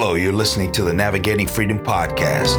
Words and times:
Hello, 0.00 0.14
you're 0.14 0.32
listening 0.32 0.70
to 0.70 0.84
the 0.84 0.94
Navigating 0.94 1.48
Freedom 1.48 1.76
Podcast, 1.76 2.56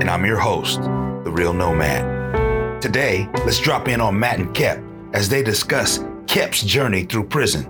and 0.00 0.10
I'm 0.10 0.26
your 0.26 0.40
host, 0.40 0.82
The 0.82 1.30
Real 1.30 1.52
Nomad. 1.52 2.82
Today, 2.82 3.28
let's 3.44 3.60
drop 3.60 3.86
in 3.86 4.00
on 4.00 4.18
Matt 4.18 4.40
and 4.40 4.52
Kep 4.52 4.82
as 5.12 5.28
they 5.28 5.44
discuss 5.44 6.00
Kep's 6.26 6.64
journey 6.64 7.04
through 7.04 7.28
prison. 7.28 7.64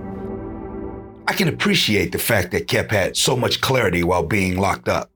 I 1.29 1.35
can 1.35 1.49
appreciate 1.49 2.13
the 2.13 2.19
fact 2.19 2.51
that 2.53 2.67
Kep 2.67 2.91
had 2.91 3.15
so 3.15 3.37
much 3.37 3.61
clarity 3.61 4.03
while 4.03 4.23
being 4.23 4.57
locked 4.57 4.89
up. 4.89 5.11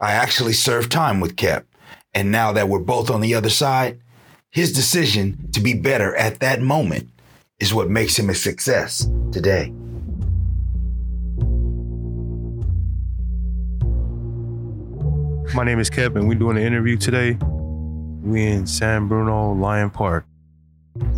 I 0.00 0.10
actually 0.10 0.54
served 0.54 0.90
time 0.90 1.20
with 1.20 1.36
Kep, 1.36 1.68
and 2.12 2.32
now 2.32 2.50
that 2.50 2.68
we're 2.68 2.80
both 2.80 3.12
on 3.12 3.20
the 3.20 3.36
other 3.36 3.48
side, 3.48 4.00
his 4.50 4.72
decision 4.72 5.52
to 5.52 5.60
be 5.60 5.74
better 5.74 6.16
at 6.16 6.40
that 6.40 6.60
moment 6.60 7.08
is 7.60 7.72
what 7.72 7.90
makes 7.90 8.18
him 8.18 8.28
a 8.28 8.34
success 8.34 9.08
today. 9.30 9.72
My 15.52 15.64
name 15.64 15.80
is 15.80 15.90
Kevin. 15.90 16.28
We're 16.28 16.38
doing 16.38 16.56
an 16.56 16.62
interview 16.62 16.96
today. 16.96 17.36
We 18.22 18.46
in 18.46 18.68
San 18.68 19.08
Bruno 19.08 19.52
Lion 19.52 19.90
Park. 19.90 20.24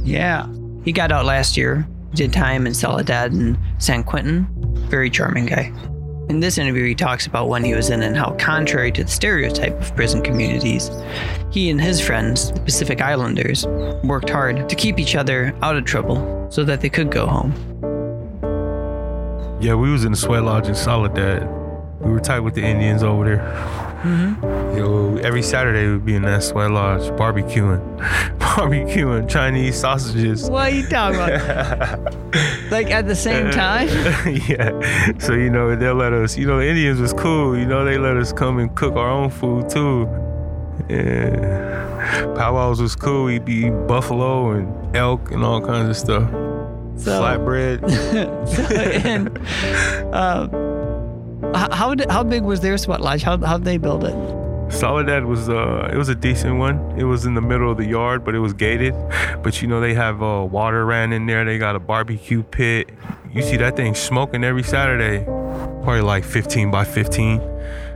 Yeah. 0.03 0.47
He 0.85 0.93
got 0.93 1.13
out 1.13 1.27
last 1.27 1.57
year, 1.57 1.87
did 2.15 2.33
time 2.33 2.67
in 2.67 2.73
Soledad 2.73 3.33
and 3.33 3.59
San 3.79 4.03
Quentin. 4.03 4.47
Very 4.89 5.11
charming 5.11 5.47
guy. 5.47 5.71
In 6.31 6.41
this 6.41 6.57
interview, 6.57 6.87
he 6.87 6.95
talks 6.95 7.27
about 7.27 7.49
when 7.49 7.63
he 7.63 7.75
was 7.75 7.91
in 7.91 8.03
and 8.03 8.17
how, 8.17 8.35
contrary 8.37 8.91
to 8.93 9.05
the 9.05 9.11
stereotype 9.11 9.79
of 9.79 9.95
prison 9.95 10.23
communities, 10.23 10.91
he 11.51 11.69
and 11.69 11.79
his 11.79 12.01
friends, 12.01 12.53
the 12.53 12.61
Pacific 12.61 13.03
Islanders, 13.03 13.67
worked 14.03 14.31
hard 14.31 14.67
to 14.67 14.75
keep 14.75 14.99
each 14.99 15.15
other 15.15 15.55
out 15.61 15.77
of 15.77 15.85
trouble 15.85 16.49
so 16.51 16.65
that 16.65 16.81
they 16.81 16.89
could 16.89 17.11
go 17.11 17.27
home. 17.27 17.53
Yeah, 19.61 19.75
we 19.75 19.91
was 19.91 20.05
in 20.05 20.13
the 20.13 20.19
sweat 20.19 20.43
lodge 20.43 20.69
in 20.69 20.75
Soledad. 20.75 21.62
We 22.03 22.11
were 22.11 22.21
tight 22.21 22.41
with 22.41 22.55
the 22.55 22.63
Indians 22.63 23.03
over 23.03 23.25
there. 23.25 23.83
Mm-hmm. 24.03 24.77
Yo, 24.77 25.17
every 25.19 25.43
Saturday 25.43 25.87
we'd 25.87 26.05
be 26.05 26.17
in 26.17 26.23
that 26.23 26.43
sweat 26.43 26.73
lodge 26.73 27.03
barbecuing, 27.13 27.81
barbecuing 28.39 29.29
Chinese 29.29 29.79
sausages. 29.79 30.51
What 30.51 30.73
are 30.73 30.75
you 30.75 30.87
talking 30.89 31.21
about? 31.21 32.13
like 32.73 32.91
at 32.91 33.07
the 33.07 33.15
same 33.15 33.53
time? 33.53 33.87
yeah. 34.49 35.17
So 35.19 35.35
you 35.35 35.49
know 35.49 35.77
they'll 35.77 35.95
let 35.95 36.13
us. 36.13 36.37
You 36.37 36.47
know 36.47 36.59
the 36.59 36.67
Indians 36.67 36.99
was 36.99 37.13
cool. 37.13 37.57
You 37.57 37.67
know 37.67 37.85
they 37.85 37.99
let 37.99 38.17
us 38.17 38.33
come 38.33 38.59
and 38.59 38.75
cook 38.75 38.97
our 38.97 39.09
own 39.09 39.31
food 39.31 39.71
too. 39.71 40.09
Yeah. 40.89 42.35
Powwows 42.37 42.83
was 42.83 42.97
cool. 42.97 43.27
We'd 43.27 43.45
be 43.45 43.71
buffalo 43.71 44.51
and 44.51 44.97
elk 44.97 45.31
and 45.31 45.45
all 45.45 45.61
kinds 45.61 45.91
of 45.91 45.97
stuff. 45.97 46.29
So, 46.97 47.23
Flatbread. 47.23 47.89
so, 48.49 48.63
and, 48.75 50.15
um, 50.15 50.62
how 51.55 51.95
how 52.09 52.23
big 52.23 52.43
was 52.43 52.61
their 52.61 52.79
sweat 52.79 53.01
lodge? 53.01 53.23
How 53.23 53.39
how'd 53.39 53.65
they 53.65 53.77
build 53.77 54.05
it? 54.05 54.15
Soledad 54.73 55.27
was 55.27 55.49
uh 55.49 55.91
it 55.93 55.97
was 55.97 56.09
a 56.09 56.15
decent 56.15 56.59
one. 56.59 56.79
It 56.99 57.05
was 57.05 57.27
in 57.27 57.35
the 57.35 57.41
middle 57.41 57.71
of 57.71 57.77
the 57.77 57.87
yard, 57.87 58.25
but 58.25 58.35
it 58.35 58.39
was 58.39 58.53
gated. 58.53 58.95
But 59.43 59.61
you 59.61 59.69
know 59.69 59.81
they 59.81 59.95
have 59.95 60.23
uh, 60.23 60.47
water 60.51 60.87
ran 60.87 61.13
in 61.13 61.27
there. 61.27 61.45
They 61.45 61.59
got 61.59 61.77
a 61.77 61.81
barbecue 61.81 62.43
pit. 62.43 62.91
You 63.33 63.43
see 63.43 63.57
that 63.57 63.77
thing 63.77 63.95
smoking 63.95 64.45
every 64.45 64.63
Saturday. 64.63 65.25
Probably 65.25 66.01
like 66.01 66.25
15 66.25 66.71
by 66.71 66.85
15, 66.85 67.41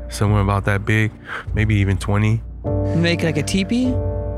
somewhere 0.08 0.40
about 0.40 0.64
that 0.64 0.84
big, 0.84 1.12
maybe 1.54 1.76
even 1.76 1.98
20. 1.98 2.42
Make 2.96 3.22
like 3.22 3.36
a 3.36 3.42
teepee. 3.42 3.94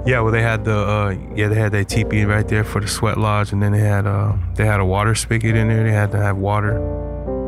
Yeah, 0.06 0.20
well 0.20 0.30
they 0.30 0.42
had 0.42 0.64
the 0.64 0.76
uh, 0.76 1.16
yeah 1.34 1.48
they 1.48 1.56
had 1.56 1.72
that 1.72 1.88
teepee 1.88 2.24
right 2.24 2.46
there 2.46 2.62
for 2.62 2.80
the 2.80 2.88
sweat 2.88 3.18
lodge, 3.18 3.52
and 3.52 3.62
then 3.62 3.72
they 3.72 3.80
had 3.80 4.06
uh, 4.06 4.34
they 4.54 4.66
had 4.66 4.80
a 4.80 4.84
water 4.84 5.14
spigot 5.14 5.56
in 5.56 5.68
there. 5.68 5.82
They 5.82 5.92
had 5.92 6.12
to 6.12 6.18
have 6.18 6.36
water 6.36 6.78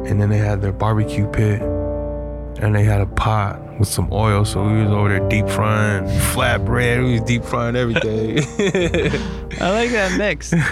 and 0.07 0.21
then 0.21 0.31
they 0.31 0.39
had 0.39 0.63
their 0.63 0.73
barbecue 0.73 1.29
pit. 1.29 1.63
And 2.61 2.75
they 2.75 2.85
had 2.85 3.01
a 3.01 3.07
pot 3.07 3.79
with 3.79 3.89
some 3.89 4.09
oil 4.13 4.45
so 4.45 4.63
we 4.63 4.83
was 4.83 4.91
over 4.91 5.09
there 5.09 5.27
deep 5.29 5.49
frying 5.49 6.05
flatbread. 6.05 7.03
We 7.03 7.13
was 7.15 7.23
deep 7.23 7.43
frying 7.43 7.75
everything. 7.75 8.39
I 9.61 9.71
like 9.71 9.91
that 9.91 10.17
mix. 10.19 10.53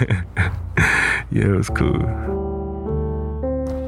Yeah 1.30 1.44
it 1.44 1.56
was 1.56 1.68
cool. 1.68 1.98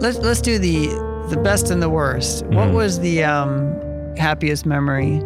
Let's 0.00 0.18
let's 0.18 0.40
do 0.40 0.58
the 0.58 0.88
the 1.30 1.36
best 1.36 1.70
and 1.70 1.80
the 1.80 1.88
worst. 1.88 2.44
Mm. 2.44 2.54
what 2.54 2.66
mm-hmm. 2.66 2.74
was 2.74 2.98
the 3.00 3.22
um 3.24 3.72
happiest 4.16 4.66
memory? 4.66 5.20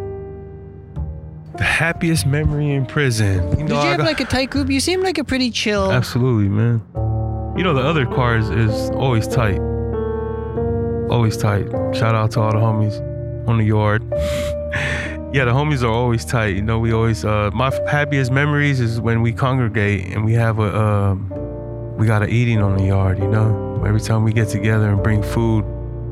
The 1.57 1.63
happiest 1.63 2.25
memory 2.25 2.71
in 2.71 2.85
prison. 2.85 3.35
You 3.57 3.65
know, 3.65 3.67
did 3.67 3.69
you 3.69 3.89
have 3.89 3.97
got, 3.97 4.05
like 4.05 4.19
a 4.19 4.25
tight 4.25 4.49
group? 4.49 4.69
You 4.69 4.79
seem 4.79 5.01
like 5.01 5.17
a 5.17 5.23
pretty 5.23 5.49
chill 5.49 5.91
absolutely 5.91 6.47
man. 6.47 6.81
You 7.57 7.63
know 7.63 7.73
the 7.73 7.83
other 7.83 8.05
cars 8.05 8.49
is 8.49 8.91
always 8.91 9.27
tight 9.27 9.59
always 11.15 11.37
tight. 11.37 11.65
Shout 11.95 12.13
out 12.13 12.31
to 12.31 12.41
all 12.41 12.51
the 12.51 12.57
homies 12.57 12.99
on 13.47 13.57
the 13.57 13.63
yard. 13.63 14.03
yeah, 15.33 15.45
the 15.45 15.51
homies 15.51 15.81
are 15.81 15.87
always 15.87 16.25
tight. 16.25 16.55
You 16.57 16.61
know, 16.61 16.77
we 16.77 16.91
always 16.91 17.23
uh 17.23 17.51
my 17.53 17.71
happiest 17.89 18.31
memories 18.31 18.81
is 18.81 18.99
when 18.99 19.21
we 19.21 19.31
congregate 19.31 20.13
and 20.13 20.25
we 20.25 20.33
have 20.33 20.59
a 20.59 20.77
um 20.77 21.29
we 21.97 22.05
got 22.05 22.21
a 22.21 22.27
eating 22.27 22.61
on 22.61 22.77
the 22.77 22.87
yard, 22.87 23.17
you 23.19 23.29
know. 23.29 23.81
Every 23.87 24.01
time 24.01 24.23
we 24.23 24.33
get 24.33 24.49
together 24.49 24.89
and 24.89 25.01
bring 25.01 25.23
food 25.23 25.63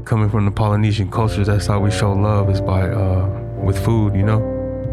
coming 0.06 0.30
from 0.30 0.46
the 0.46 0.52
Polynesian 0.52 1.12
culture, 1.12 1.44
that's 1.44 1.68
how 1.68 1.80
we 1.82 1.92
show 1.92 2.14
love 2.14 2.50
is 2.50 2.62
by 2.62 2.90
uh 2.90 3.28
with 3.62 3.84
food, 3.84 4.16
you 4.16 4.24
know. 4.24 4.40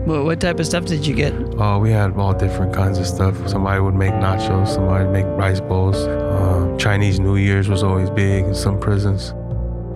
What, 0.07 0.25
what 0.25 0.41
type 0.41 0.59
of 0.59 0.67
stuff 0.67 0.87
did 0.87 1.07
you 1.07 1.15
get? 1.15 1.33
Oh, 1.59 1.63
uh, 1.63 1.79
we 1.79 1.91
had 1.93 2.17
all 2.17 2.33
different 2.33 2.75
kinds 2.75 2.99
of 2.99 3.07
stuff. 3.07 3.35
Somebody 3.49 3.81
would 3.81 3.95
make 3.95 4.15
nachos, 4.15 4.75
somebody 4.75 5.05
would 5.05 5.13
make 5.13 5.27
rice 5.39 5.61
bowls. 5.61 5.99
Uh, 5.99 6.77
Chinese 6.79 7.21
New 7.21 7.37
Year's 7.37 7.69
was 7.69 7.85
always 7.85 8.11
big 8.11 8.45
in 8.47 8.55
some 8.55 8.81
prisons. 8.81 9.35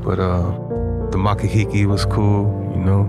But 0.04 0.18
uh, 0.18 0.42
the 1.10 1.18
makahiki 1.18 1.86
was 1.86 2.04
cool, 2.06 2.72
you 2.74 2.84
know. 2.84 3.04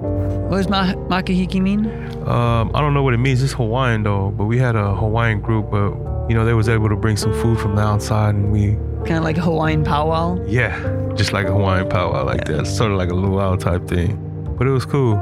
What 0.49 0.57
does 0.57 0.69
ma- 0.69 0.93
makahiki 1.09 1.61
mean? 1.61 1.87
Um, 2.27 2.71
I 2.73 2.79
don't 2.79 2.93
know 2.93 3.03
what 3.03 3.13
it 3.13 3.17
means. 3.17 3.43
It's 3.43 3.53
Hawaiian 3.53 4.03
though, 4.03 4.31
but 4.31 4.45
we 4.45 4.57
had 4.57 4.75
a 4.75 4.95
Hawaiian 4.95 5.41
group, 5.41 5.71
but 5.71 5.93
you 6.29 6.35
know 6.35 6.45
they 6.45 6.53
was 6.53 6.69
able 6.69 6.87
to 6.89 6.95
bring 6.95 7.17
some 7.17 7.33
food 7.41 7.59
from 7.59 7.75
the 7.75 7.81
outside, 7.81 8.35
and 8.35 8.51
we 8.51 8.75
kind 9.05 9.17
of 9.17 9.23
like 9.23 9.37
a 9.37 9.41
Hawaiian 9.41 9.83
powwow. 9.83 10.41
Yeah, 10.45 10.79
just 11.15 11.33
like 11.33 11.47
a 11.47 11.51
Hawaiian 11.51 11.89
powwow, 11.89 12.25
like 12.25 12.47
yeah. 12.47 12.57
that, 12.57 12.67
sort 12.67 12.91
of 12.91 12.97
like 12.97 13.09
a 13.09 13.13
luau 13.13 13.55
type 13.55 13.87
thing. 13.87 14.17
But 14.57 14.67
it 14.67 14.71
was 14.71 14.85
cool. 14.85 15.15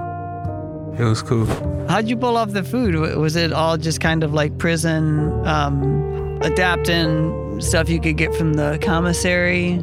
It 0.99 1.03
was 1.03 1.21
cool. 1.21 1.47
How'd 1.87 2.07
you 2.07 2.15
pull 2.15 2.37
off 2.37 2.51
the 2.51 2.63
food? 2.63 2.95
Was 3.17 3.35
it 3.35 3.51
all 3.51 3.77
just 3.77 3.99
kind 3.99 4.23
of 4.23 4.33
like 4.33 4.57
prison, 4.57 5.29
um, 5.47 6.39
adapting 6.41 7.59
stuff 7.59 7.89
you 7.89 7.99
could 7.99 8.17
get 8.17 8.33
from 8.35 8.53
the 8.53 8.77
commissary? 8.81 9.81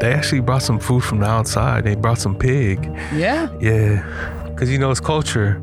They 0.00 0.12
actually 0.12 0.40
brought 0.40 0.62
some 0.62 0.78
food 0.78 1.02
from 1.04 1.20
the 1.20 1.26
outside. 1.26 1.84
They 1.84 1.94
brought 1.94 2.18
some 2.18 2.36
pig. 2.36 2.84
Yeah. 3.14 3.48
Yeah, 3.60 4.02
because 4.48 4.70
you 4.70 4.78
know 4.78 4.90
it's 4.90 5.00
culture. 5.00 5.62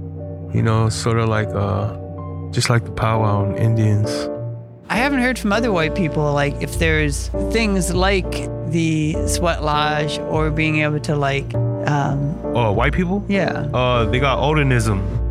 You 0.53 0.61
know, 0.61 0.89
sort 0.89 1.17
of 1.17 1.29
like 1.29 1.49
uh, 1.49 1.95
just 2.51 2.69
like 2.69 2.85
the 2.85 2.91
powwow 2.91 3.45
and 3.45 3.57
Indians. 3.57 4.29
I 4.89 4.97
haven't 4.97 5.19
heard 5.21 5.39
from 5.39 5.51
other 5.53 5.71
white 5.71 5.95
people 5.95 6.31
like 6.33 6.53
if 6.61 6.77
there's 6.77 7.29
things 7.51 7.93
like 7.93 8.31
the 8.69 9.15
sweat 9.27 9.63
lodge 9.63 10.19
or 10.19 10.51
being 10.51 10.79
able 10.81 10.99
to 11.01 11.15
like. 11.15 11.53
Um, 11.85 12.39
oh, 12.55 12.71
white 12.71 12.93
people? 12.93 13.25
Yeah. 13.27 13.67
Uh, 13.73 14.05
they 14.05 14.19
got 14.19 14.39
Odinism. 14.39 15.22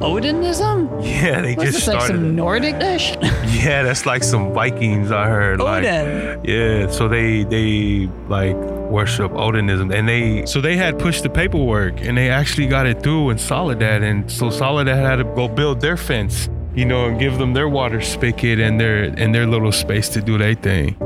Odinism? 0.00 1.04
Yeah, 1.04 1.42
they 1.42 1.54
What's 1.54 1.72
just 1.72 1.74
this, 1.74 1.84
started. 1.84 2.00
Like 2.00 2.08
some 2.08 2.36
Nordic 2.36 2.78
dish? 2.78 3.10
yeah, 3.62 3.82
that's 3.82 4.06
like 4.06 4.22
some 4.22 4.52
Vikings 4.54 5.12
I 5.12 5.26
heard. 5.26 5.60
Odin. 5.60 6.36
Like, 6.36 6.48
yeah, 6.48 6.90
so 6.90 7.06
they 7.06 7.44
they 7.44 8.08
like 8.28 8.56
worship 8.56 9.32
Odinism, 9.32 9.94
and 9.94 10.08
they 10.08 10.46
so 10.46 10.60
they 10.60 10.76
had 10.76 10.98
pushed 10.98 11.22
the 11.22 11.30
paperwork, 11.30 12.00
and 12.00 12.16
they 12.16 12.30
actually 12.30 12.66
got 12.66 12.86
it 12.86 13.02
through 13.02 13.30
in 13.30 13.38
Soledad, 13.38 14.02
and 14.02 14.30
so 14.30 14.50
Soledad 14.50 14.96
had 14.96 15.16
to 15.16 15.24
go 15.24 15.48
build 15.48 15.80
their 15.80 15.96
fence, 15.96 16.48
you 16.74 16.84
know, 16.86 17.06
and 17.06 17.20
give 17.20 17.38
them 17.38 17.52
their 17.52 17.68
water 17.68 18.00
spigot 18.00 18.58
and 18.58 18.80
their 18.80 19.04
and 19.04 19.34
their 19.34 19.46
little 19.46 19.72
space 19.72 20.08
to 20.10 20.22
do 20.22 20.38
their 20.38 20.54
thing 20.54 20.96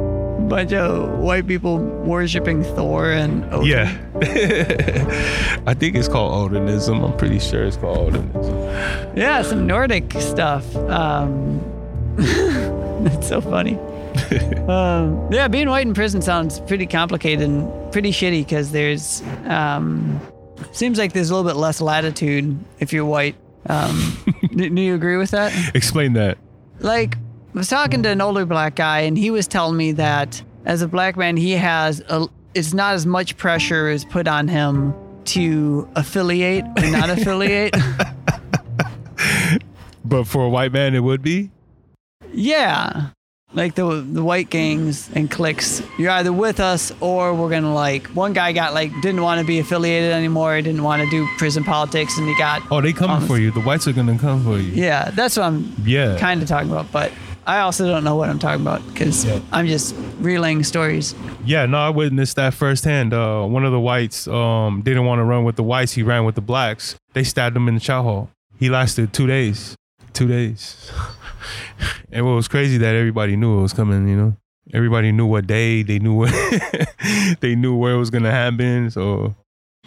bunch 0.48 0.72
of 0.72 1.18
white 1.18 1.46
people 1.46 1.78
worshiping 1.78 2.62
Thor 2.62 3.10
and 3.10 3.44
Odin. 3.52 3.66
Yeah. 3.66 4.00
I 5.66 5.74
think 5.74 5.96
it's 5.96 6.08
called 6.08 6.52
Odinism. 6.52 7.04
I'm 7.04 7.16
pretty 7.16 7.38
sure 7.38 7.64
it's 7.64 7.76
called 7.76 8.14
Odinism. 8.14 9.16
Yeah, 9.16 9.42
some 9.42 9.66
Nordic 9.66 10.12
stuff. 10.20 10.74
Um, 10.76 11.60
it's 12.18 13.28
so 13.28 13.40
funny. 13.40 13.78
um, 14.68 15.28
yeah, 15.32 15.48
being 15.48 15.68
white 15.68 15.86
in 15.86 15.94
prison 15.94 16.22
sounds 16.22 16.60
pretty 16.60 16.86
complicated 16.86 17.48
and 17.48 17.92
pretty 17.92 18.12
shitty 18.12 18.44
because 18.44 18.70
there's 18.70 19.22
um, 19.46 20.20
seems 20.72 20.98
like 20.98 21.12
there's 21.12 21.30
a 21.30 21.34
little 21.34 21.48
bit 21.48 21.56
less 21.58 21.80
latitude 21.80 22.58
if 22.78 22.92
you're 22.92 23.04
white. 23.04 23.34
Um, 23.66 24.16
do, 24.54 24.70
do 24.70 24.80
you 24.80 24.94
agree 24.94 25.16
with 25.16 25.32
that? 25.32 25.74
Explain 25.74 26.12
that. 26.12 26.38
Like 26.80 27.16
I 27.54 27.58
was 27.58 27.68
talking 27.68 28.02
to 28.02 28.08
an 28.08 28.20
older 28.20 28.44
black 28.44 28.74
guy, 28.74 29.00
and 29.00 29.16
he 29.16 29.30
was 29.30 29.46
telling 29.46 29.76
me 29.76 29.92
that 29.92 30.42
as 30.64 30.82
a 30.82 30.88
black 30.88 31.16
man, 31.16 31.36
he 31.36 31.52
has 31.52 32.00
a, 32.08 32.26
it's 32.54 32.74
not 32.74 32.94
as 32.94 33.06
much 33.06 33.36
pressure 33.36 33.88
is 33.88 34.04
put 34.04 34.26
on 34.26 34.48
him 34.48 34.92
to 35.26 35.88
affiliate 35.94 36.64
or 36.64 36.90
not 36.90 37.10
affiliate. 37.16 37.74
but 40.04 40.24
for 40.24 40.44
a 40.44 40.48
white 40.48 40.72
man, 40.72 40.94
it 40.94 41.00
would 41.00 41.22
be. 41.22 41.50
Yeah, 42.32 43.10
like 43.52 43.76
the 43.76 44.00
the 44.00 44.24
white 44.24 44.50
gangs 44.50 45.08
and 45.14 45.30
cliques. 45.30 45.80
You're 45.96 46.10
either 46.10 46.32
with 46.32 46.58
us 46.58 46.90
or 47.00 47.32
we're 47.34 47.50
gonna 47.50 47.72
like. 47.72 48.08
One 48.08 48.32
guy 48.32 48.50
got 48.52 48.74
like 48.74 48.90
didn't 49.00 49.22
want 49.22 49.40
to 49.40 49.46
be 49.46 49.60
affiliated 49.60 50.10
anymore. 50.12 50.60
Didn't 50.60 50.82
want 50.82 51.02
to 51.04 51.08
do 51.10 51.24
prison 51.38 51.62
politics, 51.62 52.18
and 52.18 52.26
he 52.28 52.36
got. 52.36 52.62
Oh, 52.72 52.80
they 52.80 52.92
coming 52.92 53.18
Um, 53.18 53.26
for 53.28 53.38
you. 53.38 53.52
The 53.52 53.60
whites 53.60 53.86
are 53.86 53.92
gonna 53.92 54.18
come 54.18 54.42
for 54.42 54.58
you. 54.58 54.72
Yeah, 54.72 55.10
that's 55.12 55.36
what 55.36 55.44
I'm 55.46 55.72
Yeah. 55.84 56.18
kind 56.18 56.42
of 56.42 56.48
talking 56.48 56.70
about. 56.72 56.90
But 56.90 57.12
I 57.46 57.60
also 57.60 57.86
don't 57.86 58.04
know 58.04 58.16
what 58.16 58.30
I'm 58.30 58.38
talking 58.38 58.62
about 58.62 58.86
because 58.88 59.24
Yeah. 59.24 59.40
I'm 59.52 59.66
just 59.66 59.94
relaying 60.18 60.64
stories. 60.64 61.14
Yeah, 61.44 61.66
no, 61.66 61.78
I 61.78 61.90
witnessed 61.90 62.36
that 62.36 62.54
firsthand. 62.54 63.12
Uh, 63.12 63.44
one 63.44 63.64
of 63.64 63.72
the 63.72 63.80
whites 63.80 64.26
um, 64.28 64.82
didn't 64.82 65.04
want 65.04 65.18
to 65.18 65.24
run 65.24 65.44
with 65.44 65.56
the 65.56 65.62
whites. 65.62 65.92
He 65.92 66.02
ran 66.02 66.24
with 66.24 66.34
the 66.36 66.40
blacks. 66.40 66.96
They 67.12 67.24
stabbed 67.24 67.56
him 67.56 67.68
in 67.68 67.74
the 67.74 67.80
chow 67.80 68.02
hall. 68.02 68.30
He 68.58 68.70
lasted 68.70 69.12
two 69.12 69.26
days. 69.26 69.76
Two 70.12 70.26
days. 70.28 70.90
and 72.12 72.24
what 72.24 72.32
was 72.32 72.48
crazy 72.48 72.78
that 72.78 72.94
everybody 72.94 73.36
knew 73.36 73.58
it 73.58 73.62
was 73.62 73.72
coming. 73.72 74.08
You 74.08 74.16
know, 74.16 74.36
everybody 74.72 75.12
knew 75.12 75.26
what 75.26 75.46
day. 75.46 75.82
They 75.82 75.98
knew 75.98 76.14
what. 76.14 76.32
they 77.40 77.54
knew 77.54 77.76
where 77.76 77.94
it 77.94 77.98
was 77.98 78.10
gonna 78.10 78.30
happen. 78.30 78.90
So, 78.90 79.34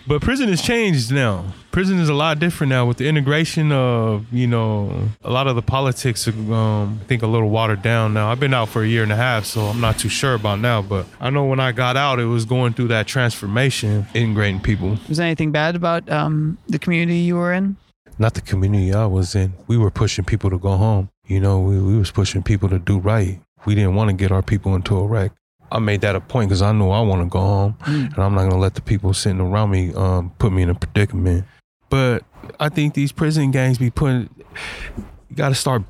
but 0.06 0.22
prison 0.22 0.50
has 0.50 0.62
changed 0.62 1.12
now. 1.12 1.46
Prison 1.72 2.00
is 2.00 2.10
a 2.10 2.14
lot 2.14 2.40
different 2.40 2.70
now 2.70 2.86
with 2.86 2.98
the 2.98 3.08
integration 3.08 3.72
of 3.72 4.26
you 4.32 4.48
know 4.48 5.10
a 5.24 5.32
lot 5.32 5.48
of 5.48 5.56
the 5.56 5.62
politics. 5.62 6.28
are, 6.28 6.32
Um, 6.32 7.00
I 7.02 7.06
think 7.06 7.24
a 7.24 7.28
little 7.28 7.50
watered 7.50 7.82
down 7.82 8.14
now. 8.14 8.32
I've 8.32 8.40
been 8.40 8.54
out 8.54 8.70
for 8.70 8.84
a 8.84 8.88
year 8.88 9.04
and 9.04 9.12
a 9.12 9.16
half, 9.16 9.46
so 9.46 9.62
I'm 9.62 9.82
not 9.82 10.00
too 10.00 10.10
sure 10.10 10.34
about 10.34 10.60
now. 10.60 10.82
But 10.82 11.06
I 11.20 11.30
know 11.30 11.46
when 11.46 11.60
I 11.60 11.72
got 11.72 11.98
out, 11.98 12.20
it 12.20 12.26
was 12.26 12.46
going 12.46 12.74
through 12.74 12.88
that 12.90 13.08
transformation, 13.08 14.08
integrating 14.14 14.60
people. 14.62 14.98
Was 15.08 15.18
there 15.18 15.26
anything 15.26 15.52
bad 15.52 15.76
about 15.76 16.10
um, 16.10 16.58
the 16.68 16.80
community 16.80 17.20
you 17.20 17.36
were 17.36 17.54
in? 17.54 17.78
Not 18.20 18.34
the 18.34 18.42
community 18.42 18.94
I 18.94 19.06
was 19.06 19.36
in. 19.36 19.54
We 19.68 19.78
were 19.78 19.92
pushing 19.92 20.26
people 20.26 20.50
to 20.50 20.58
go 20.58 20.76
home. 20.78 21.10
You 21.28 21.40
know, 21.40 21.60
we, 21.60 21.80
we 21.80 21.98
was 21.98 22.10
pushing 22.10 22.42
people 22.42 22.70
to 22.70 22.80
do 22.80 22.98
right. 22.98 23.40
We 23.66 23.76
didn't 23.76 23.96
want 23.96 24.10
to 24.10 24.16
get 24.16 24.32
our 24.32 24.42
people 24.42 24.74
into 24.74 24.96
a 24.98 25.06
wreck. 25.06 25.34
I 25.72 25.80
made 25.80 26.02
that 26.02 26.16
a 26.16 26.22
point 26.22 26.50
because 26.50 26.62
I 26.62 26.72
knew 26.72 26.90
I 26.90 27.02
want 27.02 27.22
to 27.22 27.28
go 27.28 27.40
home, 27.40 27.78
and 27.86 28.18
I'm 28.18 28.34
not 28.36 28.44
gonna 28.44 28.58
let 28.58 28.76
the 28.76 28.82
people 28.82 29.14
sitting 29.14 29.42
around 29.42 29.72
me 29.72 29.94
um, 29.94 30.32
put 30.40 30.52
me 30.52 30.62
in 30.62 30.70
a 30.70 30.76
predicament. 30.76 31.46
But 31.90 32.24
I 32.60 32.70
think 32.70 32.94
these 32.94 33.12
prison 33.12 33.52
gangs 33.52 33.78
be 33.78 33.90
putting. 33.90 34.30
You 35.30 35.36
got 35.36 35.50
to 35.50 35.56
start. 35.56 35.84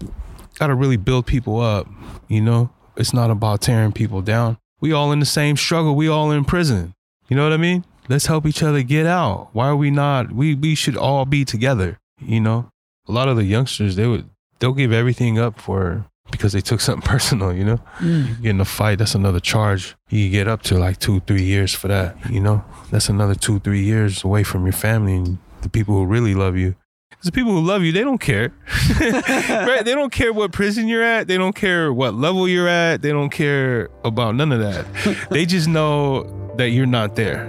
Got 0.60 0.68
to 0.68 0.76
really 0.76 0.98
build 0.98 1.26
people 1.26 1.60
up. 1.60 1.88
You 2.28 2.42
know, 2.42 2.70
it's 2.96 3.14
not 3.14 3.30
about 3.30 3.62
tearing 3.62 3.92
people 3.92 4.22
down. 4.22 4.58
We 4.80 4.92
all 4.92 5.12
in 5.12 5.20
the 5.20 5.26
same 5.26 5.58
struggle. 5.58 5.96
We 5.96 6.08
all 6.08 6.32
in 6.32 6.46
prison. 6.46 6.94
You 7.30 7.36
know 7.36 7.44
what 7.44 7.54
I 7.54 7.58
mean? 7.58 7.84
Let's 8.10 8.28
help 8.28 8.46
each 8.46 8.64
other 8.64 8.84
get 8.84 9.06
out. 9.06 9.50
Why 9.54 9.68
are 9.68 9.76
we 9.76 9.92
not? 9.92 10.32
We 10.32 10.56
we 10.56 10.76
should 10.76 10.98
all 10.98 11.26
be 11.26 11.44
together. 11.46 11.98
You 12.22 12.40
know, 12.40 12.70
a 13.08 13.12
lot 13.12 13.28
of 13.28 13.36
the 13.36 13.44
youngsters 13.44 13.96
they 13.96 14.08
would 14.08 14.30
they'll 14.60 14.74
give 14.74 14.92
everything 14.94 15.38
up 15.38 15.60
for 15.60 16.06
because 16.32 16.54
they 16.54 16.62
took 16.62 16.82
something 16.82 17.08
personal. 17.08 17.54
You 17.54 17.66
know, 17.66 17.80
mm. 18.00 18.30
you 18.30 18.36
get 18.36 18.50
in 18.52 18.62
a 18.62 18.66
fight, 18.66 19.00
that's 19.00 19.16
another 19.16 19.40
charge. 19.40 19.96
You 20.10 20.30
get 20.30 20.48
up 20.48 20.62
to 20.64 20.78
like 20.78 21.00
two, 21.00 21.20
three 21.22 21.44
years 21.44 21.74
for 21.74 21.88
that. 21.88 22.16
You 22.30 22.40
know, 22.40 22.64
that's 22.92 23.10
another 23.10 23.36
two, 23.36 23.60
three 23.60 23.84
years 23.84 24.24
away 24.24 24.44
from 24.44 24.66
your 24.66 24.74
family 24.74 25.16
and 25.16 25.38
the 25.62 25.70
people 25.70 25.96
who 25.96 26.06
really 26.06 26.34
love 26.34 26.58
you. 26.58 26.76
Because 27.10 27.26
the 27.26 27.32
people 27.32 27.52
who 27.52 27.62
love 27.62 27.82
you, 27.82 27.92
they 27.92 28.04
don't 28.04 28.20
care. 28.20 28.54
right? 29.00 29.82
They 29.84 29.96
don't 29.96 30.12
care 30.12 30.32
what 30.32 30.52
prison 30.52 30.88
you're 30.88 31.04
at. 31.04 31.28
They 31.28 31.38
don't 31.38 31.56
care 31.56 31.92
what 31.92 32.14
level 32.14 32.48
you're 32.48 32.68
at. 32.68 33.02
They 33.02 33.10
don't 33.10 33.32
care 33.32 33.90
about 34.04 34.36
none 34.36 34.52
of 34.52 34.60
that. 34.60 34.86
they 35.32 35.46
just 35.46 35.68
know 35.68 36.54
that 36.58 36.70
you're 36.70 36.86
not 36.86 37.16
there. 37.16 37.46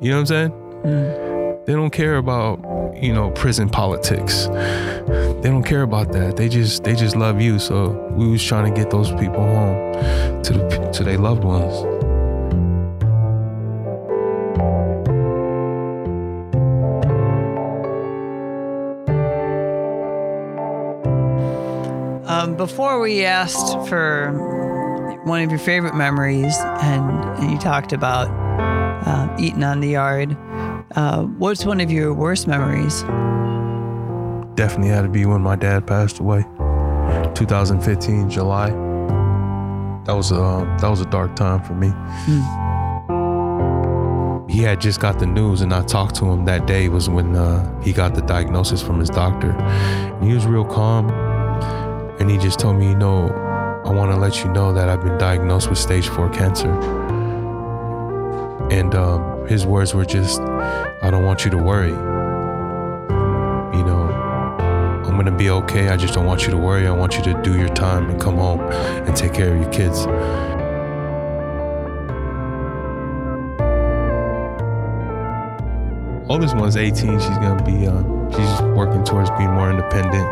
You 0.00 0.10
know 0.10 0.16
what 0.16 0.20
I'm 0.20 0.26
saying? 0.26 0.50
Mm. 0.50 1.31
They 1.64 1.74
don't 1.74 1.90
care 1.90 2.16
about, 2.16 2.58
you 3.00 3.12
know, 3.12 3.30
prison 3.30 3.68
politics. 3.68 4.46
They 4.46 5.48
don't 5.48 5.62
care 5.62 5.82
about 5.82 6.10
that. 6.10 6.36
They 6.36 6.48
just 6.48 6.82
they 6.82 6.96
just 6.96 7.14
love 7.14 7.40
you. 7.40 7.60
So 7.60 7.90
we 8.16 8.28
was 8.28 8.44
trying 8.44 8.72
to 8.72 8.80
get 8.80 8.90
those 8.90 9.10
people 9.12 9.42
home 9.42 10.42
to 10.42 10.52
the 10.52 10.90
to 10.92 11.04
their 11.04 11.18
loved 11.18 11.44
ones. 11.44 11.72
Um, 22.28 22.56
before 22.56 22.98
we 22.98 23.24
asked 23.24 23.88
for 23.88 24.32
one 25.26 25.42
of 25.42 25.50
your 25.50 25.60
favorite 25.60 25.94
memories, 25.94 26.56
and, 26.58 27.24
and 27.38 27.52
you 27.52 27.58
talked 27.58 27.92
about 27.92 28.26
uh, 29.06 29.36
eating 29.38 29.62
on 29.62 29.78
the 29.78 29.90
yard, 29.90 30.36
uh, 30.96 31.22
what's 31.22 31.64
one 31.64 31.80
of 31.80 31.90
your 31.90 32.12
worst 32.14 32.46
memories? 32.46 33.02
Definitely 34.54 34.88
had 34.88 35.02
to 35.02 35.08
be 35.08 35.24
when 35.24 35.40
my 35.40 35.56
dad 35.56 35.86
passed 35.86 36.18
away. 36.18 36.44
2015 37.34 38.30
July. 38.30 38.70
That 40.04 40.14
was 40.14 40.32
a 40.32 40.76
that 40.80 40.88
was 40.88 41.00
a 41.00 41.06
dark 41.06 41.36
time 41.36 41.62
for 41.62 41.74
me. 41.74 41.88
He 44.52 44.62
had 44.62 44.80
just 44.80 45.00
got 45.00 45.18
the 45.18 45.26
news, 45.26 45.62
and 45.62 45.72
I 45.72 45.82
talked 45.82 46.16
to 46.16 46.26
him 46.26 46.44
that 46.44 46.66
day. 46.66 46.88
Was 46.88 47.08
when 47.08 47.34
uh, 47.34 47.80
he 47.80 47.92
got 47.92 48.14
the 48.14 48.20
diagnosis 48.22 48.82
from 48.82 48.98
his 48.98 49.08
doctor, 49.08 49.50
and 49.50 50.24
he 50.24 50.34
was 50.34 50.46
real 50.46 50.64
calm. 50.64 51.10
And 52.20 52.30
he 52.30 52.36
just 52.36 52.58
told 52.58 52.76
me, 52.76 52.88
you 52.88 52.94
know, 52.94 53.28
I 53.84 53.90
want 53.90 54.12
to 54.12 54.18
let 54.18 54.44
you 54.44 54.52
know 54.52 54.72
that 54.74 54.88
I've 54.88 55.02
been 55.02 55.18
diagnosed 55.18 55.70
with 55.70 55.78
stage 55.78 56.08
four 56.08 56.28
cancer. 56.28 56.70
And 58.70 58.94
um, 58.94 59.31
his 59.52 59.66
words 59.66 59.92
were 59.92 60.06
just, 60.06 60.40
I 60.40 61.10
don't 61.10 61.26
want 61.26 61.44
you 61.44 61.50
to 61.50 61.58
worry. 61.58 61.90
You 61.90 63.84
know, 63.84 64.08
I'm 65.04 65.14
gonna 65.18 65.36
be 65.36 65.50
okay. 65.50 65.90
I 65.90 65.96
just 65.98 66.14
don't 66.14 66.24
want 66.24 66.44
you 66.44 66.50
to 66.52 66.56
worry. 66.56 66.86
I 66.86 66.90
want 66.90 67.16
you 67.16 67.22
to 67.24 67.42
do 67.42 67.58
your 67.58 67.68
time 67.68 68.08
and 68.08 68.18
come 68.18 68.36
home 68.36 68.60
and 68.60 69.14
take 69.14 69.34
care 69.34 69.54
of 69.54 69.60
your 69.60 69.70
kids. 69.70 70.06
Oldest 76.30 76.56
one's 76.56 76.78
18. 76.78 77.20
She's 77.20 77.28
gonna 77.28 77.62
be, 77.62 77.86
uh, 77.86 78.02
she's 78.30 78.62
working 78.74 79.04
towards 79.04 79.28
being 79.32 79.50
more 79.50 79.70
independent. 79.70 80.24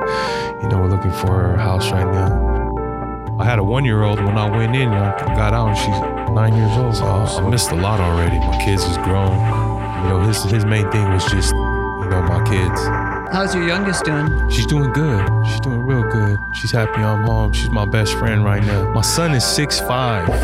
You 0.62 0.70
know, 0.70 0.78
we're 0.80 0.88
looking 0.88 1.12
for 1.12 1.26
her 1.26 1.58
house 1.58 1.90
right 1.92 2.10
now. 2.10 3.36
I 3.38 3.44
had 3.44 3.58
a 3.58 3.64
one 3.64 3.84
year 3.84 4.02
old 4.02 4.18
when 4.18 4.38
I 4.38 4.48
went 4.48 4.74
in, 4.74 4.88
and 4.88 4.94
I 4.94 5.36
got 5.36 5.52
out 5.52 5.68
and 5.68 5.76
she's 5.76 6.19
nine 6.30 6.56
years 6.56 6.76
old. 6.76 6.94
Oh, 6.96 7.26
so 7.26 7.46
I 7.46 7.50
missed 7.50 7.70
a 7.70 7.74
lot 7.76 8.00
already. 8.00 8.38
My 8.38 8.58
kids 8.64 8.84
is 8.84 8.96
grown. 8.98 9.32
You 10.02 10.08
know, 10.08 10.20
his, 10.26 10.42
his 10.44 10.64
main 10.64 10.90
thing 10.90 11.08
was 11.12 11.24
just, 11.24 11.52
you 11.52 12.08
know, 12.08 12.22
my 12.22 12.42
kids. 12.48 12.80
How's 13.32 13.54
your 13.54 13.64
youngest 13.64 14.04
doing? 14.04 14.50
She's 14.50 14.66
doing 14.66 14.92
good. 14.92 15.24
She's 15.46 15.60
doing 15.60 15.82
real 15.82 16.02
good. 16.02 16.38
She's 16.52 16.72
happy 16.72 17.00
I'm 17.00 17.24
home. 17.24 17.52
She's 17.52 17.70
my 17.70 17.84
best 17.84 18.14
friend 18.14 18.44
right 18.44 18.62
now. 18.62 18.92
My 18.92 19.02
son 19.02 19.34
is 19.34 19.44
6'5. 19.44 19.86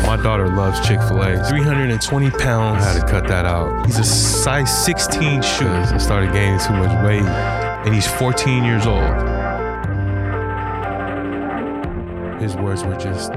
My 0.05 0.15
daughter 0.15 0.47
loves 0.47 0.79
Chick 0.87 1.01
fil 1.01 1.21
A. 1.21 1.43
320 1.49 2.29
pounds. 2.31 2.83
I 2.83 2.93
had 2.93 3.01
to 3.01 3.07
cut 3.07 3.27
that 3.27 3.45
out. 3.45 3.85
He's 3.85 3.99
a 3.99 4.05
size 4.05 4.85
16 4.85 5.41
shoe. 5.41 5.67
I 5.67 5.97
started 5.97 6.31
gaining 6.31 6.59
too 6.59 6.73
much 6.73 7.05
weight. 7.05 7.23
And 7.23 7.93
he's 7.93 8.07
14 8.07 8.63
years 8.63 8.85
old. 8.85 9.03
His 12.41 12.55
words 12.55 12.83
were 12.85 12.95
just, 12.95 13.31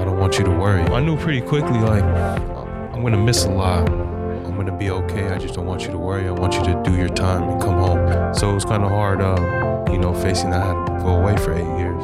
I 0.00 0.04
don't 0.04 0.18
want 0.18 0.38
you 0.38 0.44
to 0.44 0.50
worry. 0.50 0.80
I 0.80 1.00
knew 1.00 1.16
pretty 1.18 1.42
quickly, 1.42 1.78
like, 1.78 2.02
I'm 2.02 3.02
gonna 3.02 3.18
miss 3.18 3.44
a 3.44 3.50
lot. 3.50 3.86
I'm 3.86 4.56
gonna 4.56 4.74
be 4.74 4.90
okay. 4.90 5.28
I 5.28 5.36
just 5.36 5.54
don't 5.54 5.66
want 5.66 5.82
you 5.82 5.90
to 5.90 5.98
worry. 5.98 6.26
I 6.26 6.30
want 6.30 6.54
you 6.54 6.62
to 6.64 6.82
do 6.82 6.96
your 6.96 7.10
time 7.10 7.42
and 7.42 7.60
come 7.60 7.74
home. 7.74 8.34
So 8.34 8.50
it 8.50 8.54
was 8.54 8.64
kind 8.64 8.82
of 8.82 8.90
hard, 8.90 9.20
uh, 9.20 9.84
you 9.92 9.98
know, 9.98 10.14
facing 10.14 10.50
that 10.50 10.62
I 10.62 10.66
had 10.68 10.86
to 10.86 11.04
go 11.04 11.16
away 11.16 11.36
for 11.36 11.52
eight 11.52 11.78
years, 11.78 12.02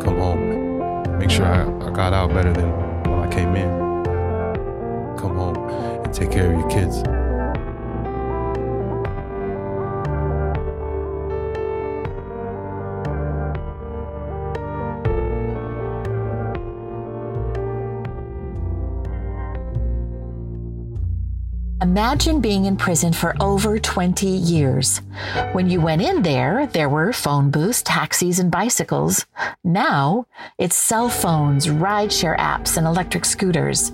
come 0.00 0.18
home, 0.18 1.18
make 1.18 1.30
sure 1.30 1.46
I, 1.46 1.62
I 1.86 1.90
got 1.90 2.12
out 2.12 2.32
better 2.32 2.52
than 2.52 2.70
when 3.02 3.18
I 3.18 3.28
came 3.32 3.56
in. 3.56 3.68
Come 5.18 5.34
home 5.34 5.56
and 6.04 6.14
take 6.14 6.30
care 6.30 6.52
of 6.52 6.60
your 6.60 6.70
kids. 6.70 7.02
Imagine 21.80 22.40
being 22.40 22.64
in 22.64 22.76
prison 22.76 23.12
for 23.12 23.36
over 23.40 23.78
20 23.78 24.26
years. 24.26 25.00
When 25.52 25.70
you 25.70 25.80
went 25.80 26.02
in 26.02 26.22
there, 26.22 26.66
there 26.66 26.88
were 26.88 27.12
phone 27.12 27.52
booths, 27.52 27.82
taxis, 27.82 28.40
and 28.40 28.50
bicycles. 28.50 29.26
Now, 29.62 30.26
it's 30.58 30.74
cell 30.74 31.08
phones, 31.08 31.68
rideshare 31.68 32.36
apps, 32.36 32.76
and 32.76 32.86
electric 32.86 33.24
scooters. 33.24 33.92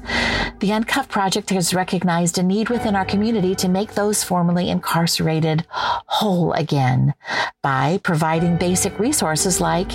The 0.61 0.71
Uncuffed 0.71 1.11
Project 1.11 1.51
has 1.51 1.75
recognized 1.75 2.39
a 2.39 2.43
need 2.43 2.71
within 2.71 2.97
our 2.97 3.05
community 3.05 3.55
to 3.57 3.69
make 3.69 3.93
those 3.93 4.25
formerly 4.25 4.71
incarcerated 4.71 5.67
whole 5.69 6.53
again 6.53 7.13
by 7.61 7.99
providing 8.03 8.57
basic 8.57 8.99
resources 8.99 9.61
like 9.61 9.91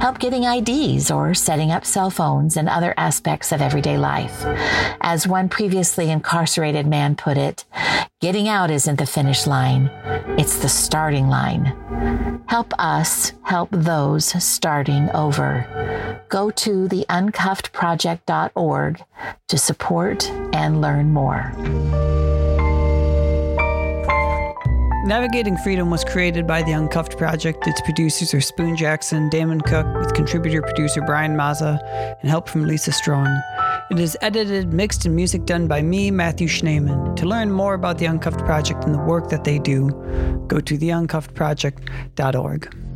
help 0.00 0.18
getting 0.18 0.44
IDs 0.44 1.10
or 1.10 1.34
setting 1.34 1.70
up 1.70 1.84
cell 1.84 2.10
phones 2.10 2.56
and 2.56 2.68
other 2.68 2.94
aspects 2.96 3.52
of 3.52 3.62
everyday 3.62 3.96
life. 3.96 4.44
As 5.00 5.26
one 5.26 5.48
previously 5.48 6.10
incarcerated 6.10 6.86
man 6.86 7.14
put 7.14 7.38
it, 7.42 7.64
getting 8.20 8.48
out 8.48 8.70
isn't 8.70 8.98
the 8.98 9.06
finish 9.06 9.46
line, 9.46 9.90
it's 10.38 10.58
the 10.58 10.68
starting 10.68 11.28
line. 11.28 12.42
Help 12.46 12.72
us 12.78 13.32
help 13.42 13.70
those 13.72 14.26
starting 14.42 15.10
over. 15.10 15.66
Go 16.28 16.50
to 16.50 16.88
theuncuffedproject.org 16.88 19.04
to 19.48 19.58
support 19.58 20.30
and 20.52 20.80
learn 20.80 21.12
more. 21.12 21.52
Navigating 25.04 25.56
Freedom 25.56 25.90
was 25.90 26.04
created 26.04 26.46
by 26.46 26.62
the 26.62 26.70
Uncuffed 26.70 27.18
Project. 27.18 27.66
Its 27.66 27.80
producers 27.80 28.32
are 28.34 28.40
Spoon 28.40 28.76
Jackson, 28.76 29.28
Damon 29.30 29.60
Cook, 29.60 29.84
with 29.96 30.14
contributor 30.14 30.62
producer 30.62 31.00
Brian 31.00 31.36
Mazza 31.36 31.80
and 32.20 32.30
help 32.30 32.48
from 32.48 32.68
Lisa 32.68 32.92
Strong. 32.92 33.26
It 33.90 33.98
is 33.98 34.16
edited, 34.20 34.72
mixed, 34.72 35.04
and 35.04 35.16
music 35.16 35.44
done 35.44 35.66
by 35.66 35.82
me, 35.82 36.12
Matthew 36.12 36.46
Schneeman. 36.46 37.16
To 37.16 37.26
learn 37.26 37.50
more 37.50 37.74
about 37.74 37.98
the 37.98 38.06
Uncuffed 38.06 38.44
Project 38.44 38.84
and 38.84 38.94
the 38.94 39.00
work 39.00 39.28
that 39.30 39.42
they 39.42 39.58
do, 39.58 39.90
go 40.46 40.60
to 40.60 40.78
theuncuffedproject.org. 40.78 42.91